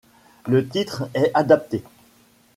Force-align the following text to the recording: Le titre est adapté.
Le 0.47 0.67
titre 0.67 1.07
est 1.13 1.29
adapté. 1.35 1.83